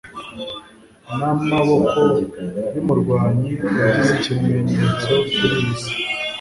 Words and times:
Namaboko 1.17 2.01
yumurwanyi 2.73 3.51
wagize 3.77 4.11
ikimenyetso 4.19 5.11
kuri 5.33 5.55
iyi 5.61 5.73
si 5.81 5.93